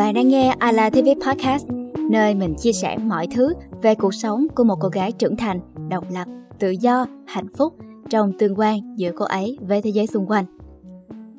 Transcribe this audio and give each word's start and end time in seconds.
Bạn 0.00 0.14
đang 0.14 0.28
nghe 0.28 0.54
Ala 0.58 0.90
TV 0.90 1.08
Podcast, 1.26 1.66
nơi 2.10 2.34
mình 2.34 2.54
chia 2.58 2.72
sẻ 2.72 2.96
mọi 2.98 3.26
thứ 3.34 3.54
về 3.82 3.94
cuộc 3.94 4.14
sống 4.14 4.46
của 4.54 4.64
một 4.64 4.76
cô 4.80 4.88
gái 4.88 5.12
trưởng 5.12 5.36
thành, 5.36 5.60
độc 5.90 6.04
lập, 6.10 6.28
tự 6.58 6.70
do, 6.70 7.06
hạnh 7.26 7.46
phúc 7.56 7.74
trong 8.10 8.32
tương 8.38 8.58
quan 8.58 8.80
giữa 8.96 9.10
cô 9.16 9.24
ấy 9.24 9.58
với 9.60 9.82
thế 9.82 9.90
giới 9.90 10.06
xung 10.06 10.26
quanh. 10.26 10.44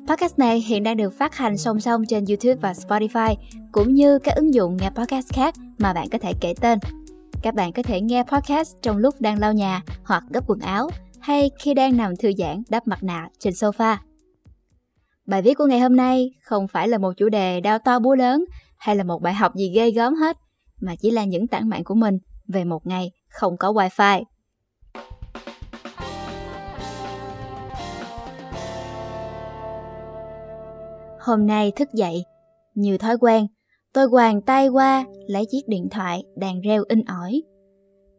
Podcast 0.08 0.38
này 0.38 0.60
hiện 0.60 0.82
đang 0.82 0.96
được 0.96 1.18
phát 1.18 1.34
hành 1.34 1.58
song 1.58 1.80
song 1.80 2.04
trên 2.08 2.24
YouTube 2.28 2.54
và 2.54 2.72
Spotify, 2.72 3.34
cũng 3.72 3.94
như 3.94 4.18
các 4.18 4.36
ứng 4.36 4.54
dụng 4.54 4.76
nghe 4.76 4.90
podcast 4.90 5.32
khác 5.32 5.54
mà 5.78 5.92
bạn 5.92 6.08
có 6.08 6.18
thể 6.18 6.32
kể 6.40 6.54
tên. 6.60 6.78
Các 7.42 7.54
bạn 7.54 7.72
có 7.72 7.82
thể 7.82 8.00
nghe 8.00 8.22
podcast 8.22 8.76
trong 8.82 8.96
lúc 8.96 9.14
đang 9.20 9.38
lau 9.38 9.52
nhà 9.52 9.82
hoặc 10.04 10.24
gấp 10.30 10.44
quần 10.46 10.60
áo, 10.60 10.90
hay 11.20 11.50
khi 11.58 11.74
đang 11.74 11.96
nằm 11.96 12.16
thư 12.16 12.32
giãn 12.38 12.62
đắp 12.68 12.88
mặt 12.88 13.02
nạ 13.02 13.28
trên 13.38 13.52
sofa. 13.52 13.96
Bài 15.32 15.42
viết 15.42 15.54
của 15.54 15.66
ngày 15.66 15.80
hôm 15.80 15.96
nay 15.96 16.30
không 16.42 16.68
phải 16.68 16.88
là 16.88 16.98
một 16.98 17.12
chủ 17.16 17.28
đề 17.28 17.60
đau 17.60 17.78
to 17.78 17.98
búa 17.98 18.14
lớn 18.14 18.44
hay 18.78 18.96
là 18.96 19.04
một 19.04 19.22
bài 19.22 19.34
học 19.34 19.54
gì 19.54 19.72
ghê 19.74 19.90
gớm 19.90 20.14
hết, 20.14 20.36
mà 20.80 20.94
chỉ 21.00 21.10
là 21.10 21.24
những 21.24 21.46
tản 21.46 21.68
mạn 21.68 21.84
của 21.84 21.94
mình 21.94 22.18
về 22.48 22.64
một 22.64 22.86
ngày 22.86 23.10
không 23.28 23.56
có 23.56 23.72
wifi. 23.72 24.24
Hôm 31.20 31.46
nay 31.46 31.72
thức 31.76 31.88
dậy, 31.92 32.24
như 32.74 32.98
thói 32.98 33.18
quen, 33.18 33.46
tôi 33.92 34.08
quàng 34.10 34.42
tay 34.42 34.68
qua 34.68 35.04
lấy 35.28 35.44
chiếc 35.50 35.62
điện 35.66 35.88
thoại 35.90 36.24
đang 36.36 36.60
reo 36.60 36.84
in 36.88 37.04
ỏi. 37.04 37.42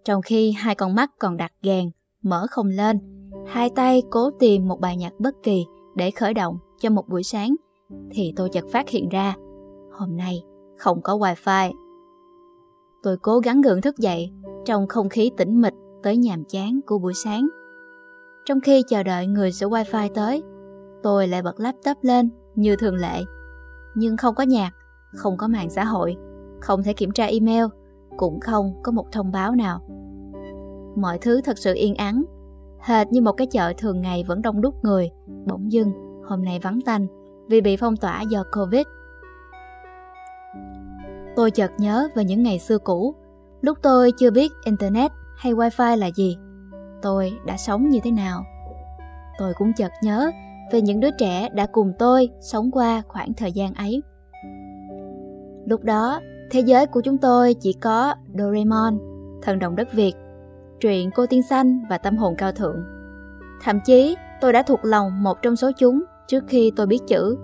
Trong 0.06 0.22
khi 0.22 0.52
hai 0.52 0.76
con 0.76 0.96
mắt 0.96 1.12
còn 1.20 1.38
đặt 1.38 1.52
gàn, 1.62 1.90
mở 2.22 2.48
không 2.50 2.68
lên, 2.68 3.00
hai 3.48 3.70
tay 3.76 4.02
cố 4.10 4.32
tìm 4.40 4.68
một 4.68 4.80
bài 4.80 4.98
nhạc 4.98 5.14
bất 5.20 5.36
kỳ 5.44 5.66
để 5.96 6.12
khởi 6.12 6.34
động 6.34 6.58
cho 6.80 6.90
một 6.90 7.10
buổi 7.10 7.24
sáng, 7.24 7.56
thì 8.12 8.34
tôi 8.36 8.50
chợt 8.50 8.66
phát 8.72 8.90
hiện 8.90 9.10
ra, 9.10 9.36
hôm 9.92 10.18
nay 10.18 10.44
không 10.78 11.02
có 11.02 11.18
wifi. 11.18 11.74
Tôi 13.04 13.18
cố 13.18 13.40
gắng 13.40 13.62
gượng 13.62 13.82
thức 13.82 13.98
dậy 13.98 14.32
trong 14.66 14.88
không 14.88 15.10
khí 15.10 15.32
tĩnh 15.38 15.62
mịch 15.62 15.74
tới 16.04 16.18
nhàm 16.18 16.44
chán 16.44 16.80
của 16.86 16.98
buổi 16.98 17.14
sáng. 17.14 17.48
Trong 18.46 18.62
khi 18.62 18.84
chờ 18.88 19.04
đợi 19.04 19.28
người 19.28 19.52
sửa 19.52 19.68
wifi 19.68 20.10
tới, 20.14 20.44
tôi 21.04 21.28
lại 21.28 21.42
bật 21.42 21.60
laptop 21.60 21.98
lên 22.02 22.30
như 22.56 22.76
thường 22.76 22.96
lệ. 22.96 23.22
Nhưng 23.96 24.18
không 24.18 24.36
có 24.36 24.44
nhạc, 24.44 24.72
không 25.16 25.38
có 25.38 25.48
mạng 25.48 25.70
xã 25.70 25.84
hội, 25.84 26.16
không 26.62 26.84
thể 26.84 26.94
kiểm 26.94 27.12
tra 27.12 27.26
email, 27.26 27.66
cũng 28.18 28.40
không 28.40 28.74
có 28.84 28.92
một 28.92 29.06
thông 29.12 29.32
báo 29.32 29.56
nào. 29.56 29.82
Mọi 30.96 31.18
thứ 31.18 31.42
thật 31.42 31.58
sự 31.58 31.74
yên 31.74 31.96
ắng, 31.96 32.24
hệt 32.80 33.12
như 33.12 33.22
một 33.22 33.32
cái 33.32 33.48
chợ 33.48 33.74
thường 33.78 34.02
ngày 34.02 34.24
vẫn 34.28 34.42
đông 34.42 34.62
đúc 34.62 34.76
người, 34.84 35.10
bỗng 35.48 35.72
dưng 35.72 35.92
hôm 36.28 36.44
nay 36.44 36.60
vắng 36.64 36.82
tanh 36.82 37.08
vì 37.50 37.62
bị 37.62 37.78
phong 37.78 37.98
tỏa 37.98 38.22
do 38.22 38.44
Covid. 38.52 38.86
Tôi 41.36 41.52
chợt 41.52 41.72
nhớ 41.78 42.08
về 42.16 42.24
những 42.26 42.44
ngày 42.44 42.60
xưa 42.60 42.78
cũ, 42.78 43.16
lúc 43.62 43.78
tôi 43.82 44.12
chưa 44.20 44.32
biết 44.32 44.52
Internet 44.66 45.12
hay 45.38 45.54
Wi-Fi 45.54 45.98
là 45.98 46.10
gì. 46.16 46.38
Tôi 47.02 47.34
đã 47.46 47.58
sống 47.58 47.90
như 47.90 48.00
thế 48.04 48.12
nào? 48.12 48.44
Tôi 49.38 49.54
cũng 49.58 49.74
chợt 49.74 49.92
nhớ 50.04 50.32
về 50.72 50.82
những 50.82 51.00
đứa 51.00 51.12
trẻ 51.12 51.50
đã 51.54 51.66
cùng 51.66 51.94
tôi 52.00 52.30
sống 52.42 52.72
qua 52.72 53.02
khoảng 53.08 53.34
thời 53.34 53.52
gian 53.52 53.74
ấy. 53.74 54.04
Lúc 55.66 55.84
đó, 55.84 56.20
thế 56.52 56.60
giới 56.60 56.86
của 56.86 57.02
chúng 57.02 57.18
tôi 57.18 57.54
chỉ 57.54 57.74
có 57.74 58.16
Doraemon, 58.38 58.98
thần 59.42 59.60
đồng 59.60 59.76
đất 59.76 59.94
Việt, 59.94 60.14
truyện 60.80 61.10
cô 61.16 61.26
tiên 61.26 61.44
xanh 61.44 61.82
và 61.90 61.98
tâm 61.98 62.18
hồn 62.18 62.36
cao 62.38 62.52
thượng. 62.52 62.84
Thậm 63.64 63.80
chí, 63.86 64.16
tôi 64.42 64.54
đã 64.54 64.64
thuộc 64.64 64.80
lòng 64.84 65.24
một 65.24 65.42
trong 65.42 65.56
số 65.56 65.72
chúng 65.78 66.04
trước 66.28 66.44
khi 66.48 66.72
tôi 66.76 66.88
biết 66.88 67.02
chữ. 67.08 67.38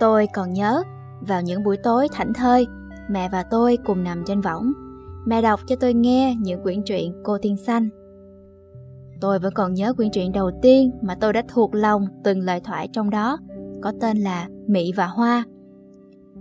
Tôi 0.00 0.28
còn 0.34 0.50
nhớ, 0.50 0.82
vào 1.20 1.42
những 1.42 1.64
buổi 1.64 1.76
tối 1.76 2.08
thảnh 2.12 2.32
thơi, 2.32 2.66
mẹ 3.10 3.28
và 3.32 3.42
tôi 3.42 3.78
cùng 3.84 4.04
nằm 4.04 4.22
trên 4.26 4.40
võng. 4.40 4.72
Mẹ 5.26 5.42
đọc 5.42 5.60
cho 5.66 5.76
tôi 5.76 5.94
nghe 5.94 6.36
những 6.40 6.62
quyển 6.62 6.82
truyện 6.82 7.12
cô 7.24 7.38
tiên 7.38 7.56
xanh 7.56 7.88
Tôi 9.20 9.38
vẫn 9.38 9.54
còn 9.54 9.74
nhớ 9.74 9.92
quyển 9.92 10.10
truyện 10.10 10.32
đầu 10.32 10.50
tiên 10.62 10.90
mà 11.02 11.14
tôi 11.20 11.32
đã 11.32 11.42
thuộc 11.48 11.74
lòng 11.74 12.06
từng 12.24 12.40
lời 12.40 12.60
thoại 12.60 12.88
trong 12.92 13.10
đó, 13.10 13.38
có 13.82 13.92
tên 14.00 14.18
là 14.18 14.48
Mỹ 14.66 14.92
và 14.96 15.06
Hoa. 15.06 15.44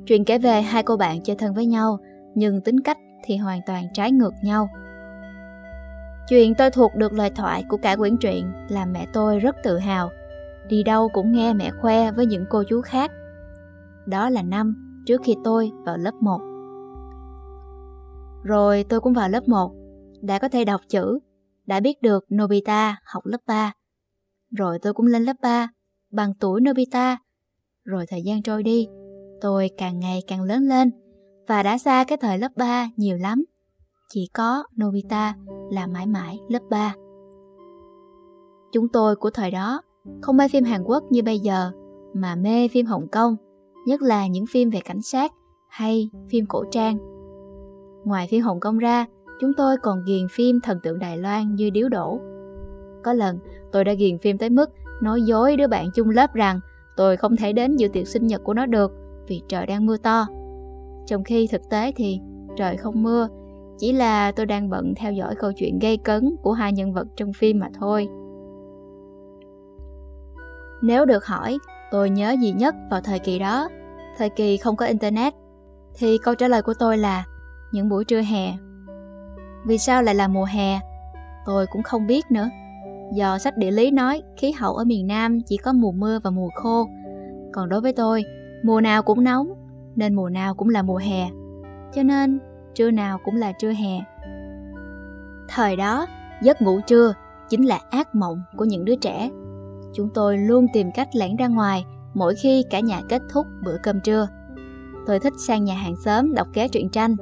Truyện 0.06 0.26
kể 0.26 0.38
về 0.38 0.62
hai 0.62 0.84
cô 0.84 0.98
bạn 0.98 1.22
chơi 1.24 1.36
thân 1.36 1.54
với 1.54 1.66
nhau, 1.66 2.00
nhưng 2.36 2.62
tính 2.62 2.80
cách 2.80 2.98
thì 3.24 3.38
hoàn 3.38 3.62
toàn 3.66 3.88
trái 3.94 4.12
ngược 4.12 4.34
nhau. 4.44 4.70
Chuyện 6.28 6.56
tôi 6.56 6.72
thuộc 6.72 6.96
được 6.96 7.14
lời 7.14 7.30
thoại 7.30 7.64
của 7.70 7.78
cả 7.78 7.96
quyển 7.96 8.18
truyện 8.18 8.52
làm 8.70 8.94
mẹ 8.94 9.08
tôi 9.14 9.40
rất 9.40 9.56
tự 9.64 9.78
hào. 9.78 10.10
Đi 10.70 10.84
đâu 10.84 11.10
cũng 11.14 11.32
nghe 11.32 11.54
mẹ 11.54 11.72
khoe 11.82 12.12
với 12.12 12.26
những 12.26 12.46
cô 12.50 12.64
chú 12.70 12.82
khác. 12.82 13.12
Đó 14.06 14.30
là 14.30 14.42
năm 14.42 14.76
trước 15.06 15.22
khi 15.24 15.36
tôi 15.44 15.72
vào 15.86 15.98
lớp 15.98 16.14
1. 16.22 16.40
Rồi 18.44 18.86
tôi 18.90 19.00
cũng 19.00 19.14
vào 19.14 19.30
lớp 19.30 19.48
1, 19.48 19.72
đã 20.22 20.40
có 20.40 20.50
thể 20.50 20.66
đọc 20.66 20.82
chữ 20.90 21.20
đã 21.66 21.80
biết 21.80 22.02
được 22.02 22.26
Nobita 22.36 22.98
học 23.06 23.26
lớp 23.26 23.38
3. 23.48 23.74
Rồi 24.58 24.80
tôi 24.82 24.94
cũng 24.94 25.06
lên 25.06 25.24
lớp 25.24 25.36
3, 25.42 25.68
bằng 26.12 26.34
tuổi 26.40 26.62
Nobita. 26.62 27.18
Rồi 27.84 28.06
thời 28.10 28.24
gian 28.24 28.44
trôi 28.44 28.64
đi, 28.64 28.88
tôi 29.42 29.70
càng 29.78 30.00
ngày 30.00 30.20
càng 30.28 30.42
lớn 30.42 30.64
lên 30.64 30.92
và 31.48 31.64
đã 31.64 31.78
xa 31.78 32.04
cái 32.08 32.18
thời 32.18 32.38
lớp 32.38 32.52
3 32.56 32.90
nhiều 32.98 33.18
lắm. 33.18 33.46
Chỉ 34.10 34.30
có 34.34 34.64
Nobita 34.82 35.36
là 35.72 35.88
mãi 35.88 36.08
mãi 36.08 36.40
lớp 36.50 36.62
3. 36.70 36.96
Chúng 38.74 38.88
tôi 38.94 39.16
của 39.16 39.30
thời 39.30 39.52
đó 39.52 39.82
không 40.22 40.38
mê 40.38 40.48
phim 40.48 40.64
Hàn 40.64 40.84
Quốc 40.84 41.04
như 41.10 41.24
bây 41.24 41.40
giờ 41.40 41.72
mà 42.14 42.36
mê 42.36 42.68
phim 42.68 42.86
Hồng 42.86 43.08
Kông, 43.08 43.36
nhất 43.88 44.02
là 44.02 44.28
những 44.28 44.46
phim 44.46 44.70
về 44.70 44.80
cảnh 44.86 45.02
sát 45.02 45.32
hay 45.68 46.10
phim 46.30 46.46
cổ 46.46 46.64
trang. 46.72 46.98
Ngoài 48.04 48.28
phim 48.32 48.42
Hồng 48.42 48.60
Kông 48.60 48.78
ra, 48.78 49.06
chúng 49.42 49.52
tôi 49.58 49.78
còn 49.78 50.04
ghiền 50.06 50.28
phim 50.32 50.60
thần 50.64 50.80
tượng 50.84 51.00
Đài 51.00 51.18
Loan 51.18 51.56
như 51.56 51.70
điếu 51.70 51.90
đổ. 51.90 52.20
Có 53.04 53.14
lần, 53.14 53.40
tôi 53.72 53.84
đã 53.84 53.94
ghiền 53.94 54.18
phim 54.18 54.38
tới 54.38 54.50
mức 54.50 54.70
nói 55.02 55.22
dối 55.22 55.56
đứa 55.56 55.68
bạn 55.68 55.90
chung 55.96 56.10
lớp 56.10 56.34
rằng 56.34 56.60
tôi 56.98 57.18
không 57.18 57.36
thể 57.36 57.54
đến 57.54 57.76
dự 57.76 57.88
tiệc 57.88 58.08
sinh 58.08 58.28
nhật 58.28 58.44
của 58.44 58.54
nó 58.54 58.66
được 58.66 58.92
vì 59.28 59.42
trời 59.48 59.66
đang 59.66 59.86
mưa 59.86 59.98
to. 59.98 60.28
Trong 61.06 61.24
khi 61.24 61.48
thực 61.48 61.62
tế 61.70 61.92
thì 61.96 62.20
trời 62.58 62.78
không 62.78 63.04
mưa, 63.04 63.28
chỉ 63.78 63.94
là 63.94 64.32
tôi 64.32 64.46
đang 64.46 64.70
bận 64.70 64.94
theo 64.96 65.14
dõi 65.14 65.36
câu 65.40 65.52
chuyện 65.52 65.80
gây 65.80 65.98
cấn 65.98 66.36
của 66.42 66.52
hai 66.52 66.74
nhân 66.74 66.94
vật 66.94 67.08
trong 67.16 67.34
phim 67.34 67.60
mà 67.60 67.70
thôi. 67.80 68.08
Nếu 70.82 71.06
được 71.06 71.26
hỏi, 71.26 71.58
tôi 71.92 72.10
nhớ 72.10 72.36
gì 72.42 72.52
nhất 72.52 72.76
vào 72.92 73.02
thời 73.02 73.20
kỳ 73.20 73.40
đó, 73.40 73.70
thời 74.18 74.30
kỳ 74.30 74.58
không 74.58 74.76
có 74.76 74.86
internet, 74.86 75.34
thì 75.96 76.18
câu 76.18 76.36
trả 76.36 76.48
lời 76.48 76.62
của 76.62 76.74
tôi 76.80 76.98
là 76.98 77.24
những 77.72 77.90
buổi 77.90 78.06
trưa 78.06 78.22
hè 78.22 78.54
vì 79.66 79.78
sao 79.78 80.04
lại 80.04 80.16
là 80.16 80.28
mùa 80.28 80.46
hè? 80.46 80.80
Tôi 81.46 81.66
cũng 81.68 81.84
không 81.84 82.08
biết 82.08 82.32
nữa. 82.32 82.50
Do 83.14 83.38
sách 83.38 83.58
địa 83.58 83.72
lý 83.72 83.92
nói 83.92 84.24
khí 84.38 84.52
hậu 84.52 84.76
ở 84.76 84.84
miền 84.84 85.08
Nam 85.08 85.42
chỉ 85.42 85.58
có 85.58 85.74
mùa 85.74 85.92
mưa 85.92 86.20
và 86.24 86.30
mùa 86.30 86.50
khô. 86.56 86.88
Còn 87.54 87.70
đối 87.70 87.82
với 87.82 87.94
tôi, 87.94 88.26
mùa 88.64 88.82
nào 88.82 89.04
cũng 89.04 89.24
nóng, 89.24 89.48
nên 89.96 90.16
mùa 90.16 90.30
nào 90.30 90.54
cũng 90.54 90.70
là 90.70 90.82
mùa 90.82 90.98
hè. 90.98 91.30
Cho 91.94 92.04
nên, 92.04 92.40
trưa 92.76 92.92
nào 92.92 93.20
cũng 93.26 93.36
là 93.36 93.52
trưa 93.52 93.72
hè. 93.72 94.00
Thời 95.50 95.76
đó, 95.76 96.08
giấc 96.42 96.62
ngủ 96.62 96.80
trưa 96.88 97.14
chính 97.50 97.66
là 97.66 97.80
ác 97.90 98.16
mộng 98.16 98.42
của 98.58 98.66
những 98.66 98.86
đứa 98.86 98.96
trẻ. 98.96 99.30
Chúng 99.96 100.10
tôi 100.14 100.38
luôn 100.38 100.66
tìm 100.74 100.92
cách 100.92 101.16
lẻn 101.16 101.36
ra 101.36 101.48
ngoài 101.48 101.86
mỗi 102.14 102.36
khi 102.36 102.64
cả 102.70 102.80
nhà 102.80 103.02
kết 103.10 103.22
thúc 103.30 103.46
bữa 103.66 103.78
cơm 103.84 104.00
trưa. 104.00 104.28
Tôi 105.08 105.20
thích 105.20 105.34
sang 105.48 105.64
nhà 105.64 105.74
hàng 105.74 105.96
xóm 106.06 106.34
đọc 106.34 106.48
ké 106.54 106.68
truyện 106.68 106.90
tranh 106.90 107.16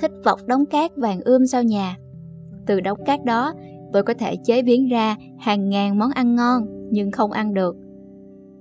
thích 0.00 0.12
vọc 0.24 0.40
đống 0.46 0.66
cát 0.66 0.96
vàng 0.96 1.20
ươm 1.20 1.46
sau 1.46 1.62
nhà. 1.62 1.96
Từ 2.66 2.80
đống 2.80 3.04
cát 3.04 3.24
đó, 3.24 3.54
tôi 3.92 4.02
có 4.02 4.14
thể 4.18 4.36
chế 4.36 4.62
biến 4.62 4.88
ra 4.88 5.16
hàng 5.38 5.68
ngàn 5.68 5.98
món 5.98 6.10
ăn 6.10 6.34
ngon 6.34 6.66
nhưng 6.90 7.10
không 7.10 7.32
ăn 7.32 7.54
được. 7.54 7.76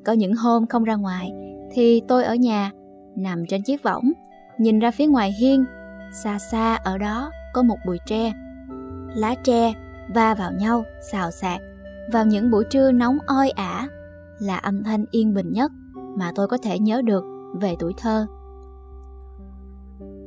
Có 0.05 0.13
những 0.13 0.33
hôm 0.35 0.67
không 0.67 0.83
ra 0.83 0.95
ngoài 0.95 1.31
thì 1.71 2.01
tôi 2.07 2.23
ở 2.23 2.35
nhà, 2.35 2.71
nằm 3.15 3.45
trên 3.45 3.61
chiếc 3.61 3.83
võng, 3.83 4.11
nhìn 4.57 4.79
ra 4.79 4.91
phía 4.91 5.07
ngoài 5.07 5.31
hiên, 5.39 5.65
xa 6.23 6.39
xa 6.39 6.75
ở 6.75 6.97
đó 6.97 7.31
có 7.53 7.63
một 7.63 7.77
bụi 7.85 7.97
tre. 8.05 8.33
Lá 9.15 9.35
tre 9.43 9.73
va 10.13 10.33
vào 10.33 10.51
nhau 10.51 10.83
xào 11.11 11.31
xạc 11.31 11.61
vào 12.11 12.25
những 12.25 12.51
buổi 12.51 12.63
trưa 12.69 12.91
nóng 12.91 13.17
oi 13.27 13.49
ả 13.49 13.87
là 14.39 14.57
âm 14.57 14.83
thanh 14.83 15.05
yên 15.11 15.33
bình 15.33 15.51
nhất 15.51 15.71
mà 16.17 16.31
tôi 16.35 16.47
có 16.47 16.57
thể 16.57 16.79
nhớ 16.79 17.01
được 17.01 17.23
về 17.61 17.75
tuổi 17.79 17.93
thơ. 17.97 18.25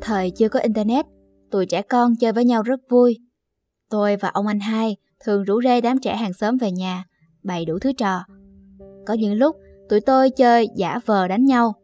Thời 0.00 0.30
chưa 0.30 0.48
có 0.48 0.60
internet, 0.60 1.06
tụi 1.50 1.66
trẻ 1.66 1.82
con 1.82 2.16
chơi 2.16 2.32
với 2.32 2.44
nhau 2.44 2.62
rất 2.62 2.80
vui. 2.90 3.18
Tôi 3.90 4.16
và 4.16 4.28
ông 4.28 4.46
anh 4.46 4.60
hai 4.60 4.96
thường 5.24 5.44
rủ 5.44 5.62
rê 5.62 5.80
đám 5.80 5.98
trẻ 5.98 6.16
hàng 6.16 6.32
xóm 6.32 6.56
về 6.56 6.70
nhà, 6.70 7.04
bày 7.42 7.64
đủ 7.64 7.78
thứ 7.78 7.92
trò. 7.92 8.24
Có 9.06 9.14
những 9.14 9.34
lúc 9.34 9.56
tụi 9.88 10.00
tôi 10.00 10.30
chơi 10.30 10.68
giả 10.76 10.98
vờ 11.06 11.28
đánh 11.28 11.44
nhau, 11.44 11.74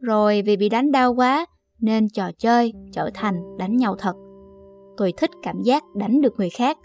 rồi 0.00 0.42
vì 0.42 0.56
bị 0.56 0.68
đánh 0.68 0.92
đau 0.92 1.14
quá 1.14 1.46
nên 1.80 2.08
trò 2.08 2.30
chơi 2.38 2.72
trở 2.92 3.10
thành 3.14 3.58
đánh 3.58 3.76
nhau 3.76 3.96
thật. 3.98 4.16
Tôi 4.96 5.12
thích 5.16 5.30
cảm 5.42 5.62
giác 5.62 5.82
đánh 5.96 6.20
được 6.20 6.34
người 6.36 6.50
khác, 6.50 6.78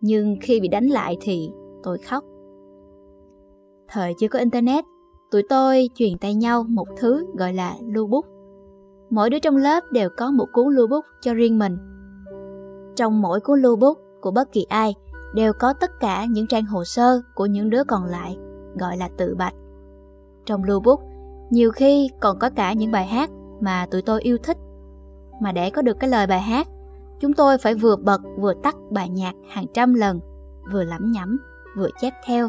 nhưng 0.00 0.36
khi 0.42 0.60
bị 0.60 0.68
đánh 0.68 0.86
lại 0.86 1.16
thì 1.20 1.48
tôi 1.86 1.98
khóc. 1.98 2.24
Thời 3.88 4.14
chưa 4.18 4.28
có 4.28 4.38
internet, 4.38 4.84
tụi 5.30 5.42
tôi 5.48 5.88
truyền 5.94 6.18
tay 6.18 6.34
nhau 6.34 6.64
một 6.68 6.88
thứ 6.96 7.26
gọi 7.38 7.52
là 7.52 7.74
lưu 7.86 8.06
bút 8.06 8.26
mỗi 9.10 9.30
đứa 9.30 9.38
trong 9.38 9.56
lớp 9.56 9.84
đều 9.92 10.08
có 10.16 10.30
một 10.30 10.46
cuốn 10.52 10.74
lưu 10.74 10.86
bút 10.86 11.04
cho 11.20 11.34
riêng 11.34 11.58
mình. 11.58 11.76
Trong 12.96 13.22
mỗi 13.22 13.40
cuốn 13.40 13.62
lưu 13.62 13.76
bút 13.76 13.98
của 14.20 14.30
bất 14.30 14.52
kỳ 14.52 14.66
ai 14.68 14.94
đều 15.34 15.52
có 15.52 15.72
tất 15.72 15.90
cả 16.00 16.24
những 16.24 16.46
trang 16.46 16.64
hồ 16.64 16.84
sơ 16.84 17.22
của 17.34 17.46
những 17.46 17.70
đứa 17.70 17.84
còn 17.84 18.04
lại, 18.04 18.36
gọi 18.78 18.96
là 18.96 19.08
tự 19.16 19.34
bạch. 19.34 19.54
Trong 20.46 20.64
lưu 20.64 20.80
bút, 20.80 21.00
nhiều 21.50 21.70
khi 21.70 22.10
còn 22.20 22.38
có 22.38 22.50
cả 22.50 22.72
những 22.72 22.92
bài 22.92 23.06
hát 23.06 23.30
mà 23.60 23.86
tụi 23.90 24.02
tôi 24.02 24.22
yêu 24.22 24.38
thích. 24.42 24.56
Mà 25.40 25.52
để 25.52 25.70
có 25.70 25.82
được 25.82 25.96
cái 26.00 26.10
lời 26.10 26.26
bài 26.26 26.40
hát, 26.40 26.68
chúng 27.20 27.32
tôi 27.32 27.58
phải 27.58 27.74
vừa 27.74 27.96
bật 27.96 28.20
vừa 28.38 28.54
tắt 28.62 28.76
bài 28.90 29.08
nhạc 29.08 29.34
hàng 29.48 29.66
trăm 29.74 29.94
lần, 29.94 30.20
vừa 30.72 30.84
lẩm 30.84 31.12
nhẩm, 31.12 31.38
vừa 31.76 31.88
chép 32.00 32.14
theo. 32.24 32.48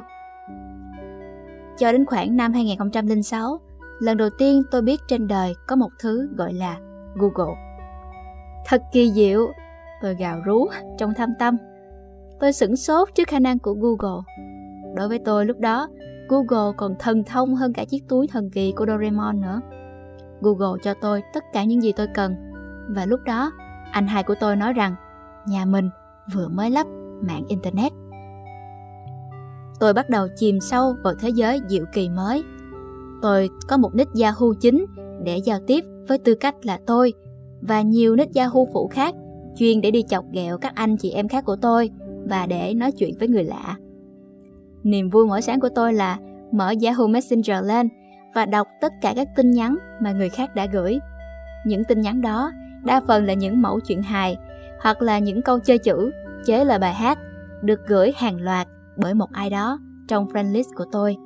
Cho 1.77 1.91
đến 1.91 2.05
khoảng 2.05 2.37
năm 2.37 2.53
2006, 2.53 3.59
lần 3.99 4.17
đầu 4.17 4.29
tiên 4.37 4.63
tôi 4.71 4.81
biết 4.81 5.01
trên 5.07 5.27
đời 5.27 5.55
có 5.67 5.75
một 5.75 5.89
thứ 5.99 6.29
gọi 6.37 6.53
là 6.53 6.77
Google. 7.15 7.55
Thật 8.65 8.81
kỳ 8.91 9.11
diệu, 9.11 9.47
tôi 10.01 10.15
gào 10.15 10.41
rú 10.45 10.67
trong 10.97 11.13
thâm 11.13 11.29
tâm. 11.39 11.57
Tôi 12.39 12.53
sửng 12.53 12.75
sốt 12.75 13.09
trước 13.15 13.27
khả 13.27 13.39
năng 13.39 13.59
của 13.59 13.73
Google. 13.73 14.23
Đối 14.95 15.09
với 15.09 15.19
tôi 15.19 15.45
lúc 15.45 15.59
đó, 15.59 15.87
Google 16.29 16.73
còn 16.77 16.95
thần 16.99 17.23
thông 17.23 17.55
hơn 17.55 17.73
cả 17.73 17.85
chiếc 17.85 18.07
túi 18.07 18.27
thần 18.27 18.49
kỳ 18.49 18.71
của 18.71 18.85
Doraemon 18.85 19.41
nữa. 19.41 19.61
Google 20.41 20.79
cho 20.83 20.93
tôi 21.01 21.23
tất 21.33 21.43
cả 21.53 21.63
những 21.63 21.83
gì 21.83 21.91
tôi 21.91 22.07
cần. 22.13 22.35
Và 22.89 23.05
lúc 23.05 23.19
đó, 23.25 23.51
anh 23.91 24.07
hai 24.07 24.23
của 24.23 24.35
tôi 24.39 24.55
nói 24.55 24.73
rằng 24.73 24.95
nhà 25.47 25.65
mình 25.65 25.89
vừa 26.33 26.47
mới 26.47 26.71
lắp 26.71 26.87
mạng 27.21 27.43
Internet. 27.47 27.91
Tôi 29.79 29.93
bắt 29.93 30.09
đầu 30.09 30.27
chìm 30.35 30.59
sâu 30.59 30.95
vào 31.03 31.13
thế 31.19 31.29
giới 31.29 31.59
diệu 31.67 31.85
kỳ 31.93 32.09
mới. 32.09 32.43
Tôi 33.21 33.49
có 33.67 33.77
một 33.77 33.95
nick 33.95 34.11
Yahoo 34.21 34.47
chính 34.59 34.85
để 35.23 35.37
giao 35.37 35.59
tiếp 35.67 35.83
với 36.07 36.17
tư 36.17 36.35
cách 36.35 36.55
là 36.65 36.79
tôi 36.85 37.13
và 37.61 37.81
nhiều 37.81 38.15
nick 38.15 38.35
Yahoo 38.35 38.65
phụ 38.73 38.87
khác 38.87 39.15
chuyên 39.57 39.81
để 39.81 39.91
đi 39.91 40.03
chọc 40.09 40.25
ghẹo 40.31 40.57
các 40.57 40.75
anh 40.75 40.97
chị 40.97 41.11
em 41.11 41.27
khác 41.27 41.45
của 41.45 41.55
tôi 41.55 41.89
và 42.29 42.45
để 42.45 42.73
nói 42.73 42.91
chuyện 42.91 43.13
với 43.19 43.27
người 43.27 43.43
lạ. 43.43 43.75
Niềm 44.83 45.09
vui 45.09 45.25
mỗi 45.25 45.41
sáng 45.41 45.59
của 45.59 45.69
tôi 45.75 45.93
là 45.93 46.17
mở 46.51 46.73
Yahoo 46.83 47.07
Messenger 47.07 47.65
lên 47.65 47.89
và 48.35 48.45
đọc 48.45 48.67
tất 48.81 48.93
cả 49.01 49.13
các 49.15 49.27
tin 49.35 49.51
nhắn 49.51 49.77
mà 50.01 50.11
người 50.11 50.29
khác 50.29 50.55
đã 50.55 50.65
gửi. 50.65 50.99
Những 51.65 51.83
tin 51.83 52.01
nhắn 52.01 52.21
đó 52.21 52.51
đa 52.83 53.01
phần 53.07 53.25
là 53.25 53.33
những 53.33 53.61
mẫu 53.61 53.79
chuyện 53.79 54.01
hài 54.01 54.37
hoặc 54.79 55.01
là 55.01 55.19
những 55.19 55.41
câu 55.41 55.59
chơi 55.59 55.77
chữ, 55.77 56.11
chế 56.45 56.65
lời 56.65 56.79
bài 56.79 56.93
hát 56.93 57.19
được 57.61 57.79
gửi 57.87 58.11
hàng 58.15 58.41
loạt 58.41 58.67
bởi 59.01 59.13
một 59.13 59.31
ai 59.31 59.49
đó 59.49 59.79
trong 60.07 60.27
friend 60.27 60.51
list 60.51 60.69
của 60.75 60.85
tôi. 60.91 61.17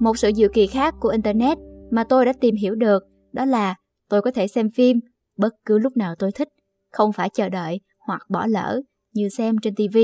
Một 0.00 0.18
sự 0.18 0.30
diệu 0.36 0.48
kỳ 0.52 0.66
khác 0.66 0.94
của 1.00 1.08
Internet 1.08 1.58
mà 1.90 2.04
tôi 2.04 2.24
đã 2.24 2.32
tìm 2.40 2.54
hiểu 2.54 2.74
được 2.74 3.02
đó 3.32 3.44
là 3.44 3.74
tôi 4.08 4.22
có 4.22 4.30
thể 4.30 4.48
xem 4.48 4.70
phim 4.70 5.00
bất 5.38 5.54
cứ 5.66 5.78
lúc 5.78 5.96
nào 5.96 6.14
tôi 6.18 6.32
thích, 6.32 6.48
không 6.92 7.12
phải 7.12 7.28
chờ 7.28 7.48
đợi 7.48 7.80
hoặc 8.06 8.22
bỏ 8.28 8.46
lỡ 8.46 8.80
như 9.14 9.28
xem 9.28 9.56
trên 9.62 9.74
TV. 9.74 9.98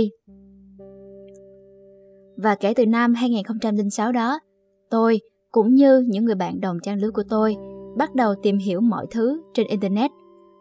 Và 2.36 2.54
kể 2.54 2.74
từ 2.74 2.86
năm 2.86 3.14
2006 3.14 4.12
đó, 4.12 4.38
tôi 4.90 5.20
cũng 5.50 5.74
như 5.74 6.04
những 6.08 6.24
người 6.24 6.34
bạn 6.34 6.60
đồng 6.60 6.78
trang 6.82 6.98
lứa 6.98 7.10
của 7.10 7.22
tôi 7.28 7.56
bắt 7.96 8.14
đầu 8.14 8.34
tìm 8.42 8.58
hiểu 8.58 8.80
mọi 8.80 9.06
thứ 9.10 9.42
trên 9.54 9.66
Internet, 9.66 10.10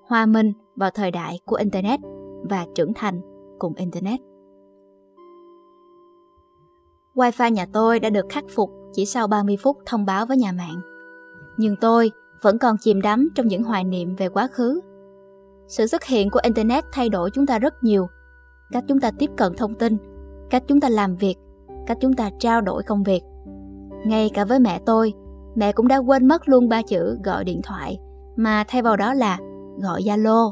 hòa 0.07 0.25
mình 0.25 0.53
vào 0.75 0.89
thời 0.93 1.11
đại 1.11 1.39
của 1.45 1.55
Internet 1.55 1.99
và 2.49 2.65
trưởng 2.75 2.93
thành 2.93 3.21
cùng 3.59 3.73
Internet. 3.75 4.19
Wi-Fi 7.17 7.49
nhà 7.49 7.65
tôi 7.73 7.99
đã 7.99 8.09
được 8.09 8.25
khắc 8.29 8.43
phục 8.55 8.69
chỉ 8.93 9.05
sau 9.05 9.27
30 9.27 9.57
phút 9.63 9.77
thông 9.85 10.05
báo 10.05 10.25
với 10.25 10.37
nhà 10.37 10.51
mạng. 10.51 10.81
Nhưng 11.57 11.75
tôi 11.81 12.11
vẫn 12.41 12.57
còn 12.57 12.77
chìm 12.77 13.01
đắm 13.01 13.29
trong 13.35 13.47
những 13.47 13.63
hoài 13.63 13.83
niệm 13.83 14.15
về 14.15 14.29
quá 14.29 14.47
khứ. 14.51 14.81
Sự 15.67 15.87
xuất 15.87 16.03
hiện 16.03 16.29
của 16.29 16.39
Internet 16.43 16.83
thay 16.91 17.09
đổi 17.09 17.29
chúng 17.31 17.45
ta 17.45 17.59
rất 17.59 17.73
nhiều. 17.83 18.07
Cách 18.71 18.83
chúng 18.87 18.99
ta 18.99 19.11
tiếp 19.19 19.29
cận 19.37 19.53
thông 19.57 19.75
tin, 19.75 19.97
cách 20.49 20.63
chúng 20.67 20.79
ta 20.79 20.89
làm 20.89 21.15
việc, 21.15 21.35
cách 21.87 21.97
chúng 22.01 22.13
ta 22.13 22.29
trao 22.39 22.61
đổi 22.61 22.83
công 22.83 23.03
việc. 23.03 23.21
Ngay 24.05 24.29
cả 24.33 24.45
với 24.45 24.59
mẹ 24.59 24.79
tôi, 24.85 25.13
mẹ 25.55 25.71
cũng 25.71 25.87
đã 25.87 25.97
quên 25.97 26.27
mất 26.27 26.49
luôn 26.49 26.69
ba 26.69 26.81
chữ 26.81 27.17
gọi 27.23 27.43
điện 27.43 27.61
thoại, 27.63 27.99
mà 28.35 28.63
thay 28.67 28.81
vào 28.81 28.97
đó 28.97 29.13
là 29.13 29.37
gọi 29.81 30.01
Zalo. 30.01 30.51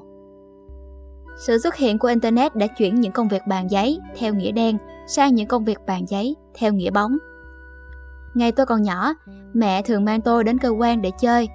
Sự 1.48 1.58
xuất 1.58 1.76
hiện 1.76 2.00
của 2.00 2.08
Internet 2.08 2.56
đã 2.56 2.68
chuyển 2.68 3.02
những 3.02 3.12
công 3.12 3.28
việc 3.28 3.42
bàn 3.48 3.72
giấy 3.72 4.00
theo 4.18 4.34
nghĩa 4.34 4.52
đen 4.52 4.78
sang 5.08 5.36
những 5.36 5.48
công 5.48 5.66
việc 5.66 5.80
bàn 5.88 6.06
giấy 6.08 6.36
theo 6.58 6.74
nghĩa 6.74 6.92
bóng. 6.92 7.18
Ngày 8.34 8.52
tôi 8.52 8.66
còn 8.66 8.82
nhỏ, 8.82 9.14
mẹ 9.54 9.82
thường 9.82 10.06
mang 10.06 10.22
tôi 10.22 10.44
đến 10.44 10.58
cơ 10.58 10.70
quan 10.70 11.02
để 11.02 11.12
chơi. 11.20 11.48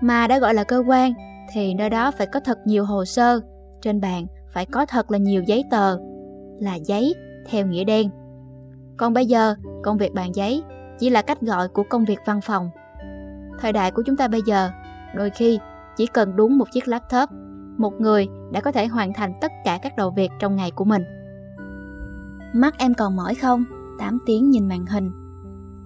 Mà 0.00 0.26
đã 0.26 0.38
gọi 0.38 0.54
là 0.54 0.64
cơ 0.64 0.82
quan 0.86 1.12
thì 1.52 1.74
nơi 1.74 1.90
đó 1.90 2.10
phải 2.10 2.26
có 2.26 2.40
thật 2.40 2.58
nhiều 2.64 2.84
hồ 2.84 3.04
sơ, 3.04 3.40
trên 3.82 4.00
bàn 4.00 4.26
phải 4.52 4.66
có 4.66 4.86
thật 4.86 5.10
là 5.10 5.18
nhiều 5.18 5.42
giấy 5.42 5.64
tờ, 5.70 5.98
là 6.60 6.74
giấy 6.74 7.14
theo 7.48 7.66
nghĩa 7.66 7.84
đen. 7.84 8.10
Còn 8.96 9.12
bây 9.12 9.26
giờ, 9.26 9.54
công 9.82 9.98
việc 9.98 10.14
bàn 10.14 10.34
giấy 10.34 10.62
chỉ 10.98 11.10
là 11.10 11.22
cách 11.22 11.40
gọi 11.40 11.68
của 11.68 11.82
công 11.90 12.04
việc 12.04 12.18
văn 12.26 12.40
phòng. 12.40 12.70
Thời 13.60 13.72
đại 13.72 13.90
của 13.90 14.02
chúng 14.06 14.16
ta 14.16 14.28
bây 14.28 14.42
giờ, 14.46 14.70
đôi 15.14 15.30
khi 15.30 15.58
chỉ 15.96 16.06
cần 16.06 16.36
đúng 16.36 16.58
một 16.58 16.64
chiếc 16.72 16.88
laptop, 16.88 17.28
một 17.78 17.92
người 18.00 18.28
đã 18.52 18.60
có 18.60 18.72
thể 18.72 18.86
hoàn 18.86 19.12
thành 19.12 19.32
tất 19.40 19.52
cả 19.64 19.78
các 19.82 19.96
đầu 19.96 20.10
việc 20.10 20.30
trong 20.38 20.56
ngày 20.56 20.70
của 20.70 20.84
mình. 20.84 21.04
Mắt 22.52 22.74
em 22.78 22.94
còn 22.94 23.16
mỏi 23.16 23.34
không? 23.34 23.64
8 23.98 24.18
tiếng 24.26 24.50
nhìn 24.50 24.68
màn 24.68 24.86
hình. 24.86 25.10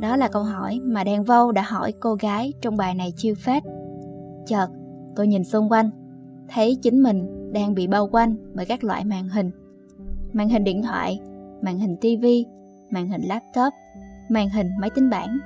Đó 0.00 0.16
là 0.16 0.28
câu 0.28 0.42
hỏi 0.42 0.80
mà 0.84 1.04
Đen 1.04 1.24
Vâu 1.24 1.52
đã 1.52 1.62
hỏi 1.62 1.92
cô 2.00 2.14
gái 2.14 2.52
trong 2.60 2.76
bài 2.76 2.94
này 2.94 3.12
chiêu 3.16 3.34
phết. 3.44 3.62
Chợt, 4.46 4.66
tôi 5.16 5.26
nhìn 5.26 5.44
xung 5.44 5.68
quanh, 5.68 5.90
thấy 6.48 6.78
chính 6.82 7.02
mình 7.02 7.52
đang 7.52 7.74
bị 7.74 7.86
bao 7.86 8.08
quanh 8.12 8.36
bởi 8.54 8.66
các 8.66 8.84
loại 8.84 9.04
màn 9.04 9.28
hình. 9.28 9.50
Màn 10.32 10.48
hình 10.48 10.64
điện 10.64 10.82
thoại, 10.82 11.20
màn 11.62 11.78
hình 11.78 11.96
tivi, 12.00 12.46
màn 12.90 13.08
hình 13.08 13.22
laptop, 13.22 13.74
màn 14.28 14.50
hình 14.50 14.70
máy 14.80 14.90
tính 14.90 15.10
bảng. 15.10 15.38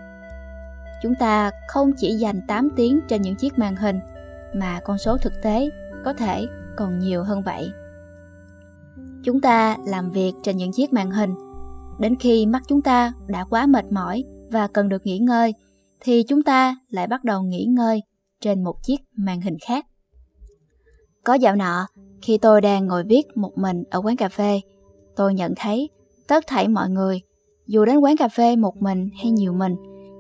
Chúng 1.03 1.15
ta 1.15 1.51
không 1.69 1.93
chỉ 1.97 2.15
dành 2.15 2.41
8 2.49 2.69
tiếng 2.77 3.01
trên 3.09 3.23
những 3.23 3.37
chiếc 3.37 3.59
màn 3.59 3.77
hình, 3.77 3.99
mà 4.55 4.81
con 4.85 4.99
số 4.99 5.17
thực 5.17 5.33
tế 5.43 5.71
có 6.05 6.13
thể 6.13 6.47
còn 6.77 6.99
nhiều 6.99 7.23
hơn 7.23 7.43
vậy. 7.43 7.71
Chúng 9.23 9.41
ta 9.41 9.77
làm 9.87 10.11
việc 10.11 10.33
trên 10.43 10.57
những 10.57 10.73
chiếc 10.73 10.93
màn 10.93 11.11
hình. 11.11 11.35
Đến 12.01 12.17
khi 12.17 12.47
mắt 12.47 12.63
chúng 12.69 12.83
ta 12.83 13.13
đã 13.29 13.45
quá 13.45 13.67
mệt 13.67 13.93
mỏi 13.93 14.25
và 14.51 14.67
cần 14.67 14.89
được 14.89 15.07
nghỉ 15.07 15.19
ngơi, 15.19 15.55
thì 16.01 16.23
chúng 16.29 16.43
ta 16.43 16.77
lại 16.89 17.07
bắt 17.07 17.25
đầu 17.25 17.43
nghỉ 17.43 17.65
ngơi 17.65 18.03
trên 18.41 18.65
một 18.65 18.83
chiếc 18.83 18.97
màn 19.17 19.41
hình 19.41 19.57
khác. 19.67 19.87
Có 21.25 21.35
dạo 21.35 21.57
nọ, 21.57 21.87
khi 22.23 22.39
tôi 22.39 22.61
đang 22.61 22.87
ngồi 22.87 23.05
viết 23.05 23.37
một 23.37 23.59
mình 23.59 23.83
ở 23.91 24.01
quán 24.05 24.17
cà 24.17 24.29
phê, 24.29 24.61
tôi 25.17 25.35
nhận 25.35 25.53
thấy 25.57 25.89
tất 26.29 26.45
thảy 26.47 26.69
mọi 26.69 26.91
người, 26.91 27.21
dù 27.67 27.85
đến 27.85 27.99
quán 27.99 28.17
cà 28.17 28.29
phê 28.29 28.57
một 28.57 28.83
mình 28.83 29.11
hay 29.23 29.31
nhiều 29.31 29.53
mình, 29.53 29.77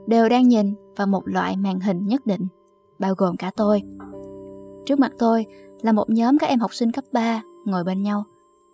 đều 0.09 0.29
đang 0.29 0.49
nhìn 0.49 0.75
vào 0.97 1.07
một 1.07 1.23
loại 1.29 1.57
màn 1.57 1.81
hình 1.81 2.07
nhất 2.07 2.27
định, 2.27 2.47
bao 2.99 3.15
gồm 3.15 3.37
cả 3.37 3.51
tôi. 3.57 3.83
Trước 4.87 4.99
mặt 4.99 5.13
tôi 5.19 5.47
là 5.83 5.93
một 5.93 6.11
nhóm 6.11 6.39
các 6.39 6.47
em 6.47 6.61
học 6.61 6.75
sinh 6.75 6.93
cấp 6.93 7.05
3 7.13 7.43
ngồi 7.67 7.85
bên 7.85 8.03
nhau, 8.03 8.25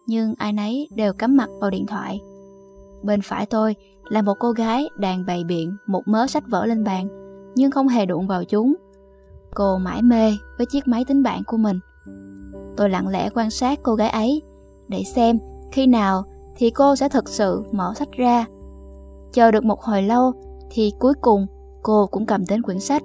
nhưng 0.07 0.35
ai 0.39 0.53
nấy 0.53 0.89
đều 0.95 1.13
cắm 1.13 1.37
mặt 1.37 1.49
vào 1.61 1.71
điện 1.71 1.87
thoại. 1.87 2.21
Bên 3.07 3.21
phải 3.23 3.47
tôi 3.47 3.77
là 4.09 4.23
một 4.23 4.35
cô 4.39 4.53
gái 4.53 4.89
đang 4.97 5.27
bày 5.27 5.45
biện 5.45 5.77
một 5.87 6.03
mớ 6.07 6.27
sách 6.27 6.45
vở 6.49 6.67
lên 6.67 6.85
bàn, 6.85 7.09
nhưng 7.55 7.71
không 7.71 7.89
hề 7.89 8.07
đụng 8.07 8.27
vào 8.27 8.45
chúng. 8.45 8.75
Cô 9.55 9.79
mãi 9.79 10.03
mê 10.03 10.33
với 10.59 10.67
chiếc 10.67 10.89
máy 10.89 11.05
tính 11.05 11.23
bảng 11.23 11.45
của 11.45 11.57
mình. 11.57 11.81
Tôi 12.77 12.91
lặng 12.91 13.09
lẽ 13.09 13.31
quan 13.35 13.51
sát 13.51 13.79
cô 13.83 13.95
gái 13.95 14.09
ấy 14.09 14.43
để 14.89 15.03
xem 15.15 15.39
khi 15.73 15.87
nào 15.87 16.25
thì 16.57 16.71
cô 16.71 16.97
sẽ 16.97 17.09
thực 17.09 17.29
sự 17.29 17.65
mở 17.73 17.93
sách 17.97 18.13
ra. 18.13 18.45
Chờ 19.33 19.51
được 19.51 19.65
một 19.65 19.83
hồi 19.83 20.03
lâu 20.03 20.33
thì 20.71 20.93
cuối 20.99 21.15
cùng 21.21 21.47
cô 21.83 22.07
cũng 22.07 22.27
cầm 22.27 22.45
đến 22.49 22.63
quyển 22.63 22.81
sách, 22.81 23.03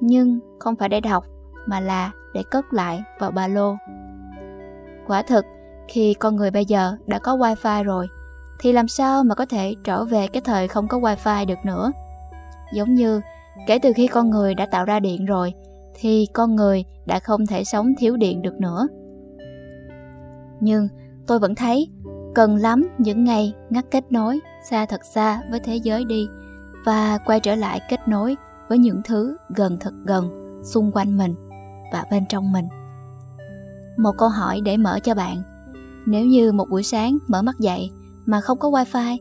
nhưng 0.00 0.38
không 0.58 0.76
phải 0.76 0.88
để 0.88 1.00
đọc 1.00 1.24
mà 1.66 1.80
là 1.80 2.12
để 2.34 2.42
cất 2.50 2.64
lại 2.72 3.02
vào 3.18 3.30
ba 3.30 3.48
lô. 3.48 3.74
Quả 5.06 5.22
thực, 5.22 5.44
khi 5.88 6.14
con 6.14 6.36
người 6.36 6.50
bây 6.50 6.64
giờ 6.64 6.96
đã 7.06 7.18
có 7.18 7.36
wifi 7.36 7.84
rồi, 7.84 8.08
thì 8.60 8.72
làm 8.72 8.88
sao 8.88 9.24
mà 9.24 9.34
có 9.34 9.46
thể 9.46 9.74
trở 9.84 10.04
về 10.04 10.26
cái 10.26 10.42
thời 10.44 10.68
không 10.68 10.88
có 10.88 10.98
wifi 10.98 11.46
được 11.46 11.58
nữa? 11.64 11.92
Giống 12.74 12.94
như 12.94 13.20
kể 13.66 13.78
từ 13.78 13.92
khi 13.92 14.06
con 14.06 14.30
người 14.30 14.54
đã 14.54 14.66
tạo 14.66 14.84
ra 14.84 15.00
điện 15.00 15.24
rồi, 15.24 15.52
thì 15.94 16.26
con 16.32 16.56
người 16.56 16.84
đã 17.06 17.18
không 17.18 17.46
thể 17.46 17.64
sống 17.64 17.92
thiếu 17.98 18.16
điện 18.16 18.42
được 18.42 18.60
nữa. 18.60 18.88
Nhưng 20.60 20.88
tôi 21.26 21.38
vẫn 21.38 21.54
thấy 21.54 21.88
cần 22.34 22.56
lắm 22.56 22.88
những 22.98 23.24
ngày 23.24 23.54
ngắt 23.70 23.84
kết 23.90 24.12
nối 24.12 24.40
xa 24.70 24.86
thật 24.86 25.04
xa 25.04 25.42
với 25.50 25.60
thế 25.60 25.76
giới 25.76 26.04
đi 26.04 26.28
và 26.84 27.18
quay 27.26 27.40
trở 27.40 27.54
lại 27.54 27.80
kết 27.90 28.00
nối 28.08 28.36
với 28.68 28.78
những 28.78 29.00
thứ 29.04 29.36
gần 29.48 29.76
thật 29.80 29.92
gần 30.04 30.50
xung 30.64 30.92
quanh 30.92 31.16
mình 31.16 31.34
và 31.92 32.04
bên 32.10 32.26
trong 32.28 32.52
mình. 32.52 32.68
Một 33.96 34.12
câu 34.18 34.28
hỏi 34.28 34.60
để 34.64 34.76
mở 34.76 34.98
cho 35.02 35.14
bạn. 35.14 35.42
Nếu 36.06 36.24
như 36.24 36.52
một 36.52 36.68
buổi 36.70 36.82
sáng 36.82 37.18
mở 37.28 37.42
mắt 37.42 37.58
dậy 37.58 37.90
mà 38.26 38.40
không 38.40 38.58
có 38.58 38.70
wifi, 38.70 39.18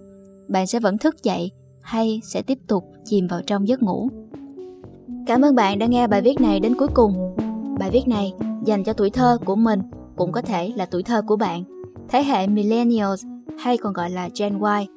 bạn 0.47 0.67
sẽ 0.67 0.79
vẫn 0.79 0.97
thức 0.97 1.23
dậy 1.23 1.51
hay 1.81 2.21
sẽ 2.23 2.41
tiếp 2.41 2.57
tục 2.67 2.83
chìm 3.05 3.27
vào 3.27 3.41
trong 3.47 3.67
giấc 3.67 3.83
ngủ? 3.83 4.09
Cảm 5.27 5.41
ơn 5.41 5.55
bạn 5.55 5.79
đã 5.79 5.85
nghe 5.85 6.07
bài 6.07 6.21
viết 6.21 6.41
này 6.41 6.59
đến 6.59 6.75
cuối 6.77 6.87
cùng. 6.93 7.35
Bài 7.79 7.89
viết 7.91 8.07
này 8.07 8.33
dành 8.65 8.83
cho 8.83 8.93
tuổi 8.93 9.09
thơ 9.09 9.37
của 9.45 9.55
mình, 9.55 9.81
cũng 10.15 10.31
có 10.31 10.41
thể 10.41 10.71
là 10.75 10.85
tuổi 10.85 11.03
thơ 11.03 11.21
của 11.21 11.35
bạn. 11.35 11.63
Thế 12.09 12.23
hệ 12.23 12.47
Millennials 12.47 13.25
hay 13.59 13.77
còn 13.77 13.93
gọi 13.93 14.09
là 14.09 14.29
Gen 14.39 14.53
Y. 14.53 14.87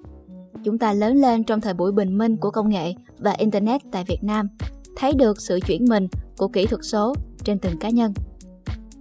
Chúng 0.65 0.79
ta 0.79 0.93
lớn 0.93 1.17
lên 1.17 1.45
trong 1.45 1.61
thời 1.61 1.75
buổi 1.75 1.93
bình 1.93 2.19
minh 2.19 2.37
của 2.37 2.51
công 2.51 2.69
nghệ 2.69 2.95
và 3.19 3.33
Internet 3.33 3.83
tại 3.93 4.05
Việt 4.05 4.25
Nam, 4.25 4.49
thấy 4.97 5.13
được 5.13 5.41
sự 5.41 5.61
chuyển 5.67 5.85
mình 5.89 6.09
của 6.37 6.49
kỹ 6.49 6.67
thuật 6.67 6.81
số 6.85 7.15
trên 7.45 7.59
từng 7.59 7.79
cá 7.79 7.91
nhân. 7.91 8.13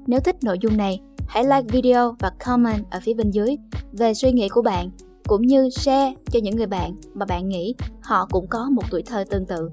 Nếu 0.07 0.19
thích 0.19 0.35
nội 0.43 0.57
dung 0.61 0.77
này, 0.77 1.01
hãy 1.27 1.43
like 1.43 1.67
video 1.69 2.15
và 2.19 2.31
comment 2.45 2.91
ở 2.91 2.99
phía 3.03 3.13
bên 3.13 3.31
dưới 3.31 3.57
về 3.91 4.13
suy 4.13 4.31
nghĩ 4.31 4.49
của 4.49 4.61
bạn, 4.61 4.89
cũng 5.27 5.41
như 5.41 5.69
share 5.69 6.13
cho 6.31 6.39
những 6.43 6.55
người 6.55 6.67
bạn 6.67 6.95
mà 7.13 7.25
bạn 7.25 7.49
nghĩ 7.49 7.75
họ 8.01 8.27
cũng 8.31 8.47
có 8.47 8.69
một 8.69 8.83
tuổi 8.91 9.03
thơ 9.03 9.23
tương 9.29 9.45
tự. 9.45 9.69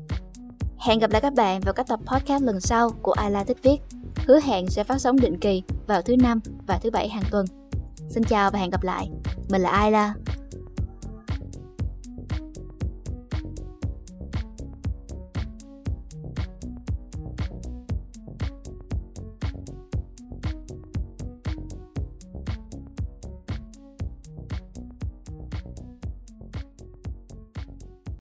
Hẹn 0.78 0.98
gặp 0.98 1.10
lại 1.10 1.20
các 1.20 1.34
bạn 1.34 1.60
vào 1.60 1.74
các 1.74 1.86
tập 1.88 2.00
podcast 2.06 2.42
lần 2.42 2.60
sau 2.60 2.90
của 3.02 3.12
Ayla 3.12 3.44
Thích 3.44 3.58
Viết. 3.62 3.76
Hứa 4.26 4.40
hẹn 4.40 4.66
sẽ 4.66 4.84
phát 4.84 4.98
sóng 4.98 5.16
định 5.16 5.38
kỳ 5.38 5.62
vào 5.86 6.02
thứ 6.02 6.16
năm 6.16 6.40
và 6.66 6.78
thứ 6.82 6.90
bảy 6.90 7.08
hàng 7.08 7.24
tuần. 7.30 7.46
Xin 8.08 8.24
chào 8.24 8.50
và 8.50 8.58
hẹn 8.58 8.70
gặp 8.70 8.84
lại. 8.84 9.10
Mình 9.50 9.62
là 9.62 9.70
Ayla. 9.70 10.14